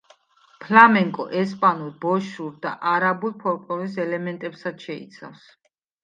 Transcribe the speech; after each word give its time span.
ფლამენკო 0.61 1.25
ესპანურ, 1.41 1.91
ბოშურ 2.05 2.55
და 2.63 2.71
არაბულ 2.91 3.35
ფოლკლორის 3.43 3.99
ელემენტებს 4.05 4.65
შეიცავს. 4.87 5.45